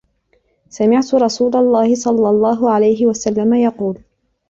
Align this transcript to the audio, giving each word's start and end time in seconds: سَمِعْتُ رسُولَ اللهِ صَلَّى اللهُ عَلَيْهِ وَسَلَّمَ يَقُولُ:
سَمِعْتُ 0.69 1.15
رسُولَ 1.15 1.55
اللهِ 1.55 1.95
صَلَّى 1.95 2.29
اللهُ 2.29 2.71
عَلَيْهِ 2.71 3.05
وَسَلَّمَ 3.07 3.53
يَقُولُ: 3.53 3.97